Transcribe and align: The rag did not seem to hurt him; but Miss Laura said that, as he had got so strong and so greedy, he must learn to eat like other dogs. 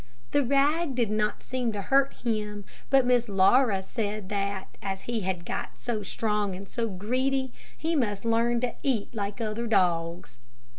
The 0.31 0.41
rag 0.43 0.95
did 0.95 1.11
not 1.11 1.43
seem 1.43 1.71
to 1.73 1.81
hurt 1.83 2.13
him; 2.23 2.65
but 2.89 3.05
Miss 3.05 3.29
Laura 3.29 3.83
said 3.83 4.29
that, 4.29 4.75
as 4.81 5.01
he 5.03 5.19
had 5.19 5.45
got 5.45 5.77
so 5.77 6.01
strong 6.01 6.55
and 6.55 6.67
so 6.67 6.87
greedy, 6.89 7.53
he 7.77 7.95
must 7.95 8.25
learn 8.25 8.61
to 8.61 8.73
eat 8.81 9.13
like 9.13 9.39
other 9.39 9.67
dogs. 9.67 10.39